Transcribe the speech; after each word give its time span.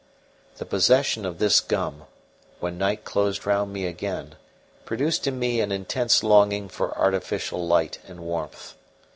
The 0.57 0.65
possession 0.65 1.27
of 1.27 1.37
this 1.37 1.59
gum, 1.61 2.05
when 2.59 2.79
night 2.79 3.03
closed 3.03 3.45
round 3.45 3.71
me 3.71 3.85
again, 3.85 4.33
produced 4.83 5.27
in 5.27 5.37
me 5.37 5.61
an 5.61 5.71
intense 5.71 6.23
longing 6.23 6.69
for 6.69 6.97
artificial 6.97 7.67
light 7.67 7.99
and 8.07 8.21
warmth. 8.21 8.73